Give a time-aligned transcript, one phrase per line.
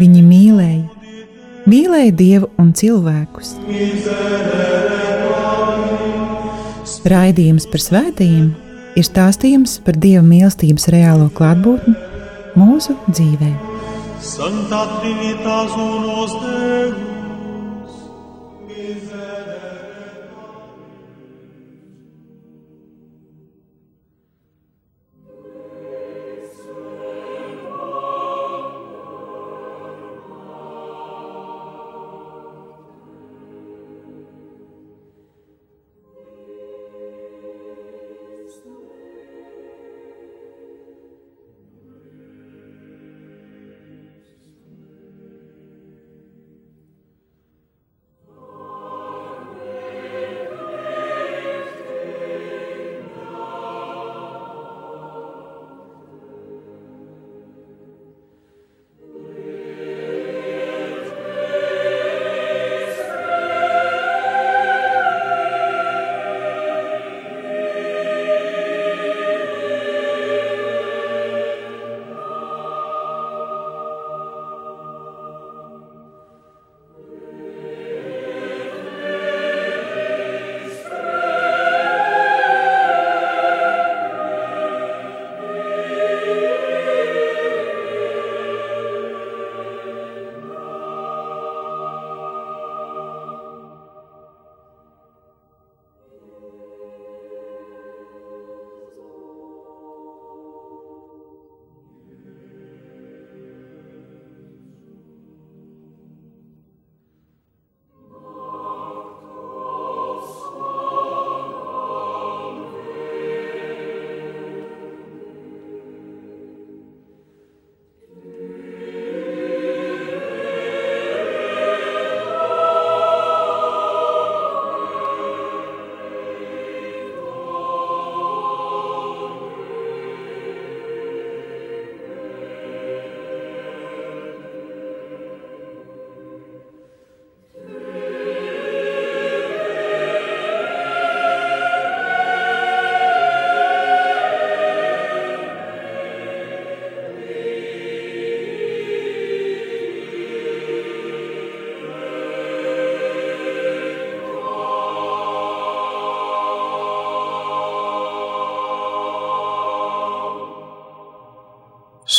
[0.00, 0.84] Viņi mīlēja,
[1.68, 3.54] mīlēja Dievu un cilvēkus.
[7.12, 8.52] Raidījums par svētījumiem
[8.96, 11.94] ir stāstījums par Dieva mīlestības reālo klātbūtni
[12.58, 13.52] mūsu dzīvē.
[14.22, 17.11] Santa Trinitas unos Deus,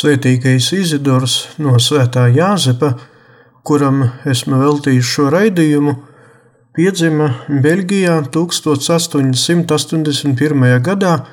[0.04, 3.00] Svētīgais Izidors no Svētā Jāzepa,
[3.64, 5.96] kuram esmu veltījis šo raidījumu,
[6.76, 10.84] piedzima Beļģijā 1881.
[10.84, 11.24] gadā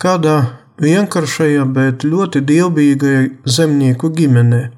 [0.00, 0.36] kādā
[0.80, 4.72] vienkāršajā, bet ļoti dievbijīgajā zemnieku ģimenē.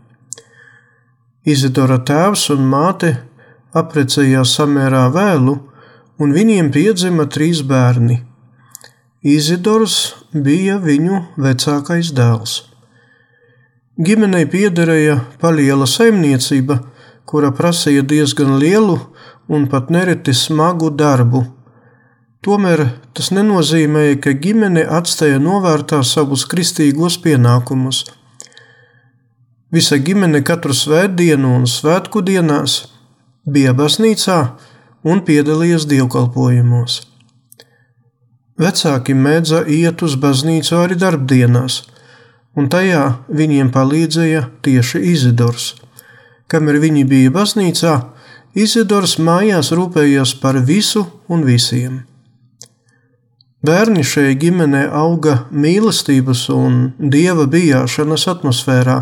[1.47, 3.22] Izidora tēvs un māte
[3.70, 5.55] apprecējās samērā vēlu,
[6.19, 8.19] un viņiem piedzima trīs bērni.
[9.22, 12.68] Izidors bija viņu vecākais dēls.
[13.98, 16.76] Ģimenei piederēja paliela saimniecība,
[17.26, 18.94] kura prasīja diezgan lielu
[19.50, 21.41] un pat nereti smagu darbu.
[22.47, 22.84] Tomēr
[23.19, 28.04] tas nenozīmēja, ka ģimene atstāja novārtā savus kristīgos pienākumus.
[29.75, 32.84] Visa ģimene katru svētdienu un svētku dienās
[33.50, 34.41] bija baznīcā
[35.03, 37.03] un piedalījās dievkalpojumos.
[38.62, 41.82] Vecāki mēdza iet uz baznīcu arī darbdienās–
[42.58, 43.04] un tajā
[43.41, 45.72] viņiem palīdzēja tieši Izidors.
[46.50, 47.96] Kamēr viņi bija baznīcā,
[48.58, 52.00] Izidors mājās rūpējās par visu un visiem.
[53.62, 58.99] Bērni šai ģimenē auga mīlestības un dieva bijāšanas atmosfērā,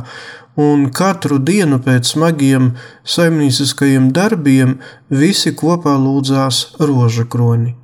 [0.57, 2.71] un katru dienu pēc smagiem
[3.05, 4.79] saimnieciskajiem darbiem
[5.13, 7.75] visi kopā lūdzās roža kroni.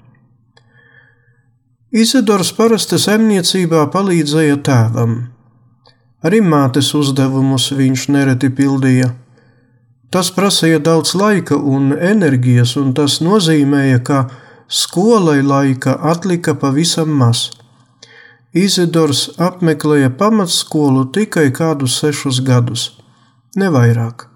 [1.93, 5.17] Izidors parasti saimniecībā palīdzēja tēvam.
[6.23, 9.11] Arī mātes uzdevumus viņš nereti pildīja.
[10.13, 14.19] Tas prasīja daudz laika un enerģijas, un tas nozīmēja, ka
[14.69, 17.51] skolai laika atlika pavisam maz.
[18.53, 22.91] Izidors apmeklēja pamatskolu tikai kādus sešus gadus.
[23.57, 24.29] nevairāk.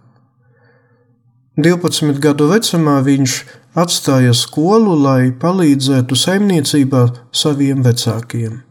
[1.56, 3.36] 12 gadu vecumā viņš
[3.80, 8.65] atstāja skolu, lai palīdzētu saimniecībā saviem vecākiem.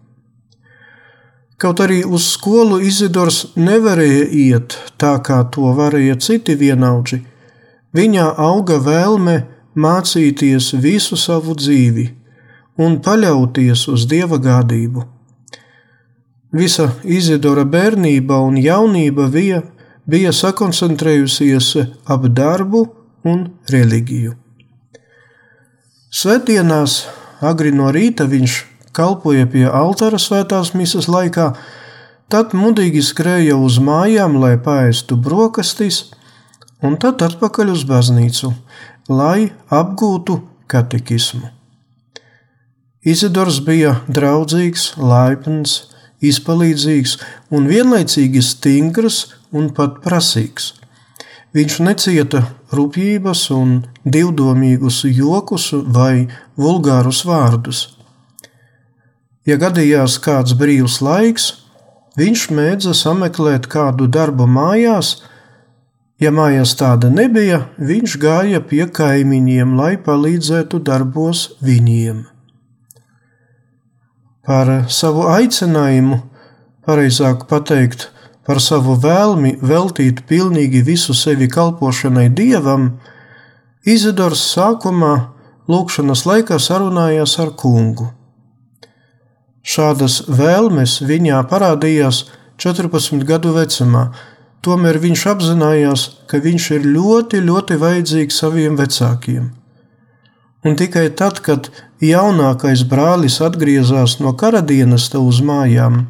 [1.58, 7.22] Kaut arī uz skolu Izidors nevarēja iet tā, kā to varēja citi vienaudži,
[7.96, 9.38] viņā auga vēlme
[9.76, 12.10] mācīties visu savu dzīvi
[12.80, 15.06] un paļauties uz dieva gādību.
[16.56, 19.64] Visa Izidora bērnība un jaunība bija
[20.06, 21.72] bija sakoncentrējusies
[22.06, 22.86] ap darbu
[23.26, 24.36] un reliģiju.
[26.16, 27.06] Svētdienās,
[27.42, 28.60] agri no rīta viņš
[28.96, 31.52] kalpoja pie altāra svētās misas laikā,
[32.32, 36.06] tad mudīgi skrēja uz mājām, lai paēstu brokastis,
[36.82, 38.54] un tad atpakaļ uz baznīcu,
[39.10, 40.40] lai apgūtu
[40.72, 41.52] katekismu.
[43.06, 45.76] Izidors bija draudzīgs, laipns,
[46.26, 47.20] izpalīdzīgs
[47.54, 49.20] un vienlaicīgi stingrs
[49.54, 50.72] un pat prasīgs.
[51.56, 52.42] Viņš necieta
[52.76, 56.26] rupjības un divdomīgus jokus vai
[56.60, 57.95] vulgārus vārdus.
[59.46, 61.52] Ja gadījās kāds brīvs laiks,
[62.18, 65.20] viņš mēdza sameklēt kādu darbu mājās,
[66.18, 72.24] ja mājās tāda nebija, viņš gāja pie kaimiņiem, lai palīdzētu darbos viņiem.
[74.46, 76.20] Par savu aicinājumu,
[76.86, 78.10] pareizāk pateikt,
[78.46, 82.96] par savu vēlmi veltīt pilnīgi visu sevi kalpošanai dievam,
[83.86, 85.14] Izidors sākumā
[85.70, 88.08] lūkšanas laikā sarunājās ar kungu.
[89.66, 92.26] Šādas vēlmes viņā parādījās
[92.62, 94.08] 14 gadu vecumā,
[94.62, 99.50] tomēr viņš apzinājās, ka viņš ir ļoti, ļoti vajadzīgs saviem vecākiem.
[100.66, 101.70] Un tikai tad, kad
[102.02, 106.06] jaunākais brālis atgriezās no karadienas uz mājām,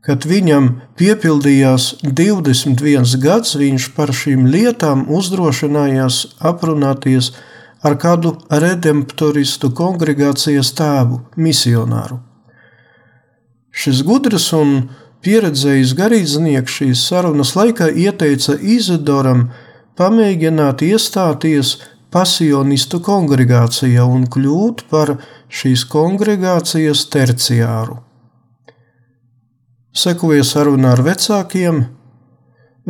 [0.00, 7.34] Kad viņam piepildījās 21 gads, viņš par šīm lietām uzdrošinājās aprunāties
[7.84, 12.16] ar kādu redemptoristu kongregācijas tēvu, misionāru.
[13.80, 14.74] Šis gudrs un
[15.24, 19.46] pieredzējis garīdznieks šīs sarunas laikā ieteica Izidoram
[19.96, 21.78] pamēģināt iestāties
[22.12, 25.14] pasionistu kongregācijā un kļūt par
[25.48, 27.96] šīs kongregācijas terciāru.
[29.96, 31.80] Sekoja saruna ar vecākiem.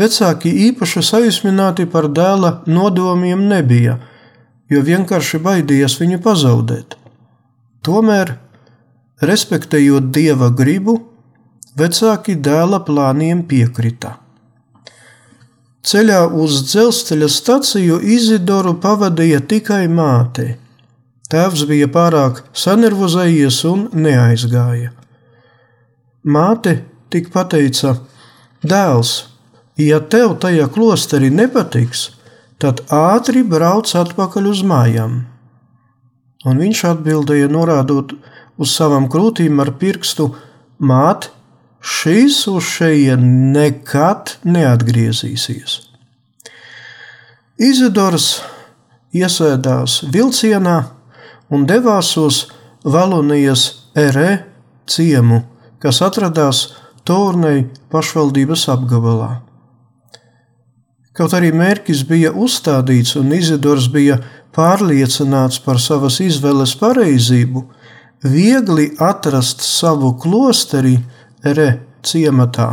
[0.01, 3.99] Vecāki īpaši sajūsmināti par dēla nodomiem nebija,
[4.71, 6.97] jo vienkārši baidījās viņu pazaudēt.
[7.87, 8.37] Tomēr,
[9.21, 10.97] respektējot dieva gribu,
[11.77, 14.17] vecāki dēla plāniem piekrita.
[15.81, 20.59] Ceļā uz dzelzceļa staciju Izidoru pavadīja tikai māte.
[21.33, 24.91] Tēvs bija pārāk sanervozējies un neaizgāja.
[26.25, 26.75] Māte
[27.09, 27.95] tik pateica:
[28.61, 29.13] Dēls,
[29.81, 32.11] ja tev tajā klosterī nepatiks,
[32.61, 35.23] tad ātri brauc atpakaļ uz mājām.
[36.45, 38.13] Un viņš atbildēja, norādot
[38.61, 40.31] uz savām krūtīm ar pirkstu:
[40.79, 41.31] Māt,
[41.81, 43.25] šīs uz šejien
[43.57, 45.81] nekad neatgriezīsies.
[47.61, 48.41] Izidors
[49.17, 50.79] iesēdās vilcienā
[51.53, 52.45] un devās uz
[52.85, 53.67] Valonijas
[53.99, 54.45] erē
[54.89, 55.43] ciemu
[55.81, 56.69] kas atradās
[57.09, 59.41] Turnei pašvaldības apgabalā.
[61.17, 64.21] Kaut arī mērķis bija uzstādīts un Izidors bija
[64.55, 67.65] pārliecināts par savas izvēles pareizību,
[68.25, 70.99] viegli atrast savu klosteri
[71.45, 71.71] Re
[72.05, 72.69] ciematā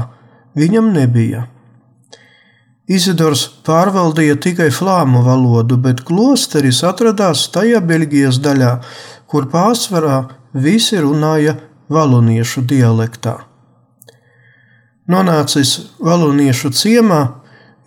[0.57, 1.45] viņam nebija.
[2.87, 8.73] Izidors pārvaldīja tikai flāmu valodu, bet klosteris atradās tajā Beļģijas daļā,
[9.27, 10.21] kur pārsvarā
[10.55, 11.57] visi runāja
[11.91, 13.35] valoniešu dialektā.
[15.07, 15.73] Nonācis
[16.03, 17.21] valoniešu ciemā,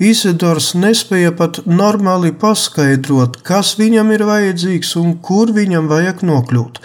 [0.01, 6.81] Isidors nespēja pat normāli paskaidrot, kas viņam ir vajadzīgs un kur viņam vajag nokļūt,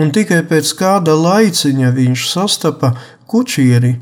[0.00, 2.94] un tikai pēc kāda laiciņa viņš sastapa
[3.30, 3.98] kučieri,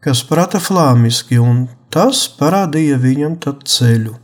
[0.00, 4.14] kas prata flāmiski, un tas parādīja viņam tad ceļu.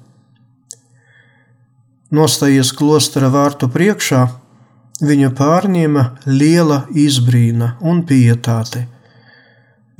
[2.12, 4.26] Nostājies klostera vārtu priekšā,
[5.02, 8.86] viņu pārņēma liela izbrīna un pietāte.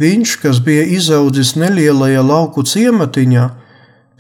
[0.02, 3.49] Viņš, kas bija izaudzis nelielajā lauku ciematiņā,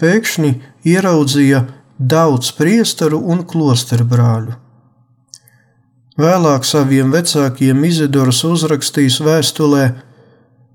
[0.00, 0.52] pēkšņi
[0.94, 1.62] ieraudzīja
[1.98, 4.56] daudz priesteru un klosteru brāļu.
[6.20, 9.84] Vēlāk saviem vecākiem Izidors uzrakstīs vēstulē: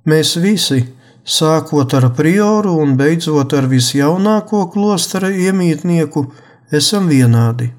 [0.06, 0.84] Mēs visi,
[1.26, 6.26] sākot ar prioru un beidzot ar visjaunāko klostera iemītnieku,
[6.72, 7.74] esam vienādi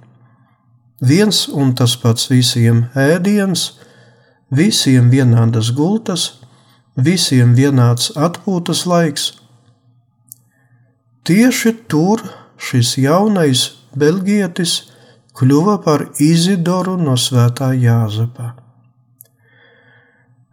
[1.00, 3.78] viens un tas pats visiem ēdiens,
[4.50, 6.40] visiem vienādas gultas,
[6.96, 9.34] visiem vienāds atpūtas laiks.
[11.24, 12.22] tieši tur
[12.56, 14.90] šis jaunais belgietis
[15.38, 18.54] kļuva par Izidoru no Svētā Jāzepa.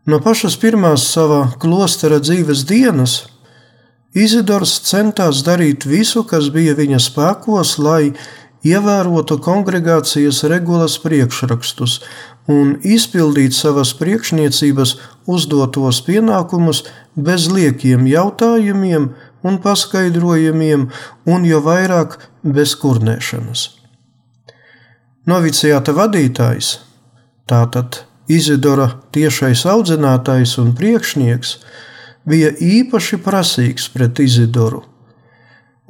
[0.06, 3.24] No pašas pirmās savā klostera dzīves dienas
[4.16, 8.14] Izidors centās darīt visu, kas bija viņa spēkos, lai
[8.64, 11.98] ievērotu kongregācijas regulas priekšrakstus
[12.48, 14.96] un izpildītu savas priekšniecības
[15.28, 19.10] uzdotos pienākumus bez liekiem jautājumiem
[19.46, 20.88] un paskaidrojumiem,
[21.26, 23.75] un jo vairāk bez kurnēšanas.
[25.26, 26.76] Noviciāta vadītājs,
[27.50, 31.56] tātad Izidora tiešais audzinātājs un priekšnieks,
[32.30, 34.84] bija īpaši prasīgs pret Izidoru,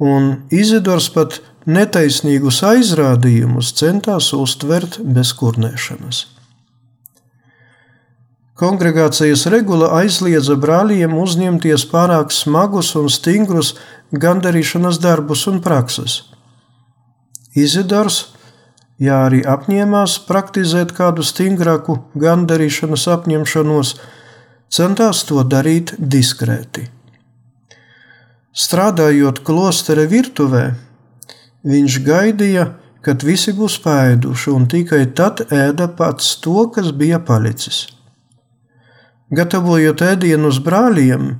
[0.00, 6.22] un Izidors pat netaisnīgus aizrādījumus centās uztvert bez kurnēšanas.
[8.56, 13.74] Kongregācijas regula aizliedza brāļiem uzņemties pārāk smagus un stingrus
[14.16, 16.22] gandarīšanas darbus un prakses.
[17.52, 18.35] Izidors,
[19.02, 23.94] ja arī apņēmās praktizēt kādu stingrāku gandarīšanas apņemšanos,
[24.72, 26.88] centās to darīt diskrēti.
[28.56, 30.64] Strādājot klostere virtuvē,
[31.66, 32.70] viņš gaidīja,
[33.04, 37.84] kad visi būs pēduši, un tikai tad ēda pats to, kas bija palicis.
[39.36, 41.34] Gatavojot ēdienus brāļiem,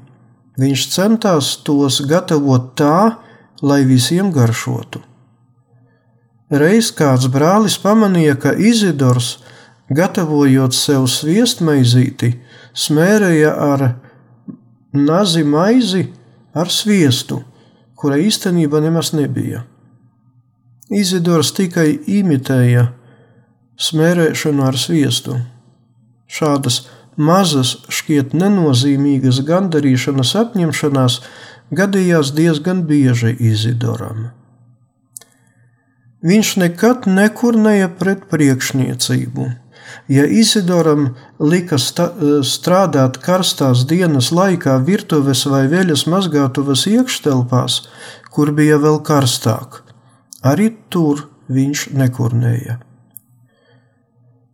[0.61, 3.17] viņš centās tos gatavot tā,
[3.63, 5.01] lai visiem garšotu.
[6.51, 9.39] Reiz kāds brālis pamanīja, ka Izidors,
[9.91, 12.37] gatavojot sev sviestmaizīti,
[12.71, 13.87] smērēja ar
[14.95, 16.05] nazi maizi
[16.55, 17.41] ar sviestu,
[17.99, 19.65] kura īstenībā nemaz nebija.
[20.87, 22.93] Izidors tikai imitēja
[23.83, 25.41] smērēšanu ar sviestu.
[26.31, 26.85] Šādas
[27.19, 31.21] mazas, šķiet nenozīmīgas gandarīšanas apņemšanās
[31.75, 34.29] gadījās diezgan bieži Izidoram.
[36.27, 39.47] Viņš nekad nekurnēja pret priekšniecību
[40.09, 41.09] Ja Isidoram
[41.43, 47.81] lika strādāt karstās dienas laikā virtuves vai veļas mazgātuves iekštelpās,
[48.31, 49.81] kur bija vēl karstāk,
[50.47, 52.79] arī tur viņš nekurnēja.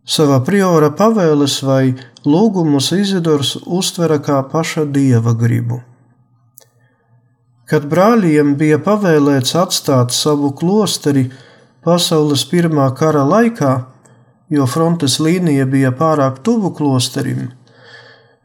[0.03, 1.93] Savā priora pavēles vai
[2.25, 5.79] lūgumus Izidors uztvera kā paša dieva gribu.
[7.69, 11.29] Kad brāļiem bija pavēlēts atstāt savu klosteri
[11.85, 13.73] pasaules pirmā kara laikā,
[14.53, 17.51] jo frontes līnija bija pārāk tuvu klosterim,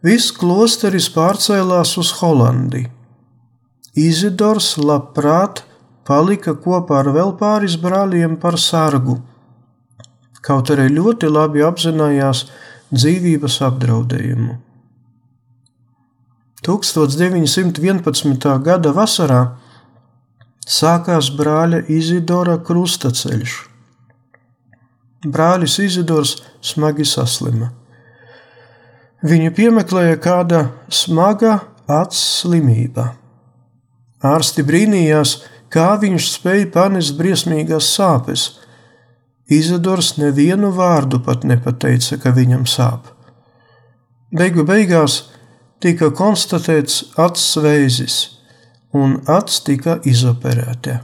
[0.05, 2.87] viss klosteris pārcēlās uz Holandi.
[3.99, 5.65] Izidors labprāt
[6.07, 9.19] palika kopā ar vēl pāris brāļiem par sargu,
[10.41, 12.47] kaut arī ļoti labi apzinājās
[12.95, 14.57] dzīvības apdraudējumu.
[16.65, 18.63] 1911.
[18.65, 19.43] gada vasarā
[20.69, 23.59] sākās brāļa Izidora krustaceļš
[25.27, 27.73] brālis Izidors smagi saslima.
[29.27, 30.61] Viņu piemeklēja kāda
[30.95, 31.59] smaga
[31.91, 33.13] acs slimība.
[34.23, 35.39] Ārsti brīnījās,
[35.75, 38.49] kā viņš spēja panest briesmīgās sāpes.
[39.51, 43.09] Izidors nevienu vārdu pat nepateica, ka viņam sāp.
[44.31, 45.23] Beigu beigās
[45.83, 48.19] tika konstatēts acs vēzis,
[48.93, 51.01] un acs tika izoperēta.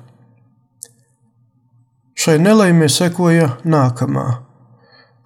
[2.14, 4.26] Šai nelaimē sekoja nākamā.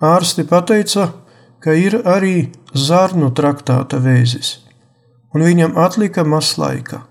[0.00, 1.12] Ārsti teica,
[1.60, 4.58] ka ir arī zarnu traktāta vēzis,
[5.34, 7.04] un viņam atlika maz laika.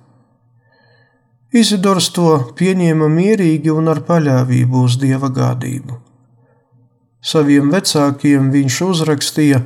[1.53, 5.95] Izidors to pieņēma mierīgi un ar paļāvību uz dieva gādību.
[7.23, 9.61] Saviem vecākiem viņš uzrakstīja,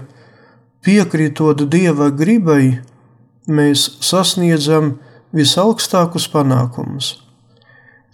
[0.85, 2.81] piekritot dieva gribai,
[3.47, 4.99] mēs sasniedzam
[5.35, 7.17] visaugstākus panākumus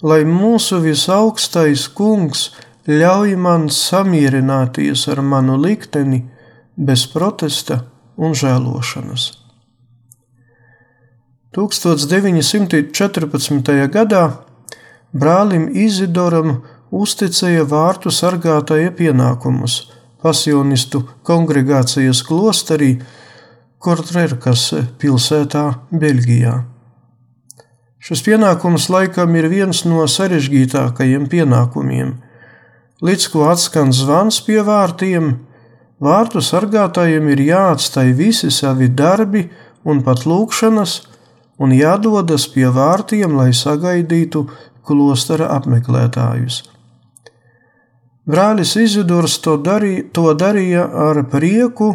[0.01, 2.51] lai mūsu visaugstais kungs
[2.87, 6.29] ļauj man samierināties ar manu likteni
[6.77, 7.83] bez protesta
[8.17, 9.31] un žēlošanas.
[11.57, 13.89] 1914.
[13.89, 14.31] gadā
[15.11, 16.61] brālim Izidoram
[16.93, 19.89] uzticēja vārtu sargātāja pienākumus
[20.21, 23.01] pasionistu kongregācijas klosterī
[23.81, 26.76] Kortrerkas pilsētā Beļģijā.
[28.07, 32.13] Šis pienākums laikam ir viens no sarežģītākajiem pienākumiem.
[33.03, 35.33] Līdz ko atskan zvans pie vārtiem,
[35.99, 39.43] vārtu sargātājiem ir jāatstāj visi savi darbi
[39.83, 40.93] un pat lūkšanas,
[41.59, 44.45] un jādodas pie vārtiem, lai sagaidītu
[44.87, 46.63] klostera apmeklētājus.
[48.23, 51.89] Brālis Izidors to darīja, to darīja ar prieku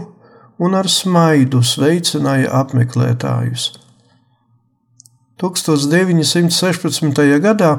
[0.61, 3.71] un ar smaidu sveicināja apmeklētājus.
[5.43, 7.23] 1916.
[7.43, 7.73] gadā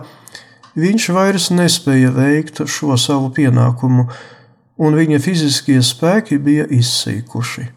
[0.75, 4.10] viņš vairs nespēja veikt šo savu pienākumu,
[4.84, 7.70] un viņa fiziskie spēki bija izsīkuši.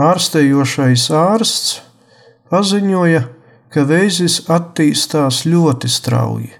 [0.00, 1.80] Ārstējošais ārsts
[2.50, 3.26] paziņoja,
[3.70, 6.50] ka vēzis attīstās ļoti strauji.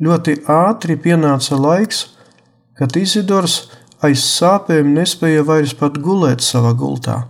[0.00, 2.08] Ļoti ātri pienāca laiks,
[2.74, 3.68] kad Izidors
[4.02, 7.29] aiz sāpēm nespēja vairs pat gulēt savā gultā.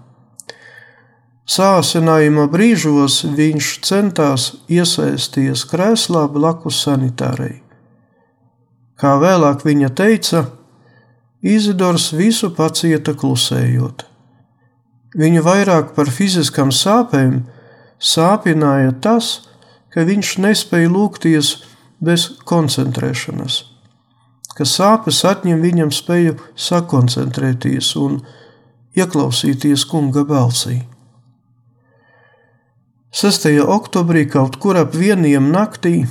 [1.51, 7.57] Sāsinājuma brīžos viņš centās iesaisties krēslā blakus sanitārai.
[9.01, 10.45] Kā vēlāk viņa teica,
[11.41, 14.05] Izidors visu pacieta klusējot.
[15.17, 17.41] Viņu vairāk par fiziskām sāpēm
[17.99, 19.49] sāpināja tas,
[19.91, 21.55] ka viņš nespēja lūgties
[21.99, 23.57] bez koncentrēšanas,
[24.55, 26.37] ka sāpes atņem viņam spēju
[26.69, 28.21] sakoncentrēties un
[28.95, 30.79] ieklausīties kunga balsī.
[33.11, 33.49] 6.
[33.67, 36.05] oktobrī kaut kur ap vieniem naktī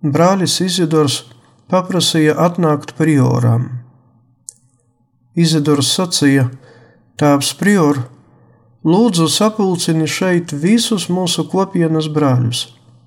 [0.00, 1.18] brālis Izidors
[1.68, 3.66] paprasīja atnākt prioram.
[5.36, 6.46] Izidors sacīja:
[7.20, 8.00] Tēvs prior,
[8.88, 12.62] lūdzu sapulcini šeit visus mūsu kopienas brāļus,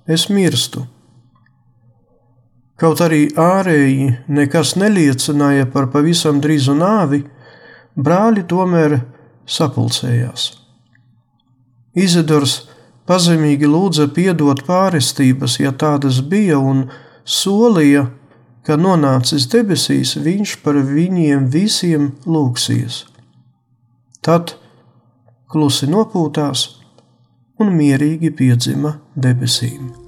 [0.06, 0.84] es mirstu.
[2.78, 7.24] Kaut arī ārēji nekas neliecināja par pavisam drīzu nāvi,
[7.98, 9.00] brāļi tomēr
[9.42, 10.46] sapulcējās.
[11.96, 12.60] Izidors
[13.06, 16.86] pazemīgi lūdza piedot pārestības, ja tādas bija, un
[17.24, 18.06] solīja,
[18.66, 23.04] ka nonācis debesīs, viņš par viņiem visiem lūgsies.
[24.26, 24.56] Tad
[25.52, 26.66] klusi nopūtās
[27.62, 30.05] un mierīgi piedzima debesīm.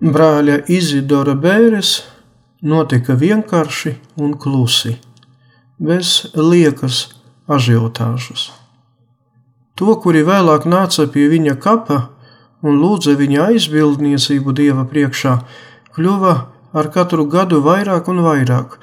[0.00, 2.00] Brāļa Izidora bēres
[2.64, 4.94] notika vienkārši un klusi,
[5.76, 7.10] bez liekas
[7.48, 8.48] ažiotāžas.
[9.76, 11.98] To, kuri vēlāk nāca pie viņa kapa
[12.64, 15.34] un lūdza viņa aizbildniecību dieva priekšā,
[15.96, 16.34] kļuva
[16.72, 18.78] ar katru gadu vairāk un vairāk,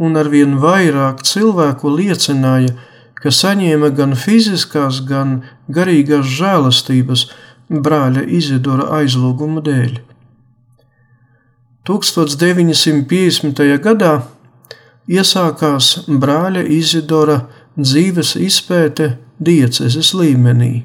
[0.00, 2.72] un arvien vairāk cilvēku liecināja,
[3.20, 7.26] ka saņēma gan fiziskās, gan garīgās žēlastības
[7.68, 10.11] brāļa Izidora aizlūguma dēļ.
[11.82, 13.64] 1950.
[13.82, 14.12] gadā
[15.10, 17.40] iesākās brāļa Izidora
[17.74, 19.08] dzīves izpēte
[19.42, 20.84] diecezes līmenī.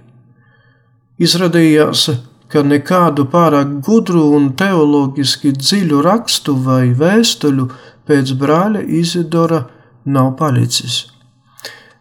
[1.22, 2.08] Izrādījās,
[2.50, 7.70] ka nekādu pārāk gudru un teoloģiski dziļu rakstu vai vēstuļu
[8.10, 9.68] pēc brāļa Izidora
[10.10, 11.04] nav palicis.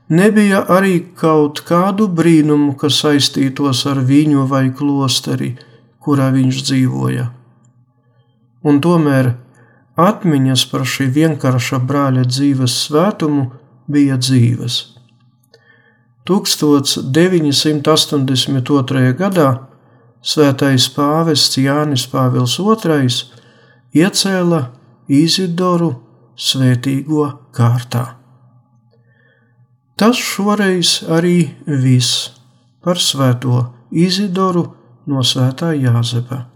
[0.08, 5.52] Nebija arī kaut kādu brīnumu, kas saistītos ar viņu vai klosteri,
[6.00, 7.34] kurā viņš dzīvoja.
[8.66, 9.36] Un tomēr
[9.96, 13.44] atmiņas par šī vienkārša brāļa dzīves svētumu
[13.86, 14.74] bija dzīves.
[16.26, 19.12] 1982.
[19.20, 19.50] gadā
[20.26, 23.06] svētais pāvests Jānis Pāvils II
[24.02, 24.60] iecēla
[25.06, 26.02] Izidoru
[26.34, 28.18] svētīgo kārtā.
[29.96, 32.30] Tas šoreiz arī viss
[32.82, 34.74] par svēto Izidoru
[35.06, 36.55] no svētā Jāzepa.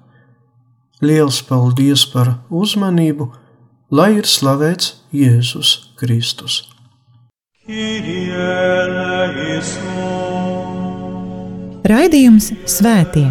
[1.01, 3.31] Liels paldies par uzmanību,
[3.89, 6.59] lai ir slavēts Jēzus Kristus!
[11.89, 13.25] Raidījums Svētie.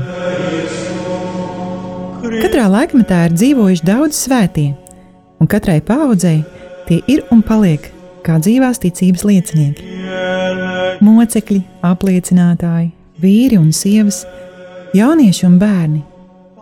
[2.41, 4.73] Katrā laikmetā ir dzīvojuši daudz svētie,
[5.37, 6.39] un katrai paudzei
[6.89, 7.85] tie ir un paliek
[8.25, 9.95] kā dzīvās ticības liecinieki.
[11.05, 14.23] Mocekļi, apliecinātāji, vīri un sievas,
[14.97, 16.08] jaunieši un bērni.